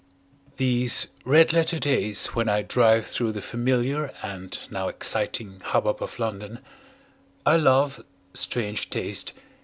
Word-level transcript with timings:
These 0.57 1.05
red 1.25 1.53
letter 1.53 1.77
days 1.77 2.25
when 2.33 2.49
I 2.49 2.63
drive 2.63 3.05
through 3.05 3.33
the 3.33 3.39
familiar 3.43 4.11
(and 4.23 4.57
now 4.71 4.87
exciting) 4.87 5.59
hubbub 5.63 6.01
of 6.01 6.17
London, 6.17 6.57
I 7.45 7.57
love 7.57 8.03
(strange 8.33 8.89
taste!) 8.89 9.31